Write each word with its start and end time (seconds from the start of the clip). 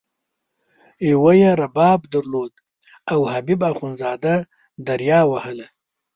یوه 1.11 1.31
یې 1.41 1.51
رباب 1.61 1.99
درلود 2.13 2.53
او 3.11 3.19
حبیب 3.33 3.59
اخندزاده 3.71 4.35
دریا 4.87 5.19
وهله. 5.31 5.67